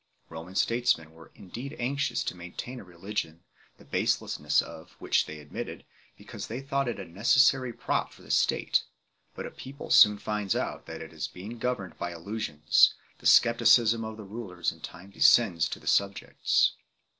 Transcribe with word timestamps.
Roman 0.29 0.55
statesmen 0.55 1.11
were 1.11 1.29
indeed 1.35 1.75
anxious 1.77 2.23
to 2.23 2.33
maintain 2.35 2.79
a 2.79 2.83
religion 2.83 3.43
the 3.77 3.85
baselessness 3.85 4.59
of 4.59 4.93
which 4.93 5.27
they 5.27 5.37
admitted, 5.37 5.85
because 6.17 6.47
they 6.47 6.59
thought 6.59 6.87
it 6.87 6.99
a 6.99 7.05
necessary 7.05 7.71
prop 7.71 8.11
for 8.11 8.23
the 8.23 8.31
state; 8.31 8.83
but 9.35 9.45
a 9.45 9.51
people 9.51 9.91
soon 9.91 10.17
finds 10.17 10.55
out 10.55 10.87
that 10.87 11.01
it 11.01 11.13
is 11.13 11.27
being 11.27 11.59
governed 11.59 11.99
by 11.99 12.13
illusions; 12.13 12.95
the 13.19 13.27
scepticism 13.27 14.03
of 14.03 14.17
the 14.17 14.23
rulers 14.23 14.71
in 14.71 14.79
time 14.79 15.11
descends 15.11 15.69
to 15.69 15.79
the 15.79 15.85
subjects. 15.85 16.73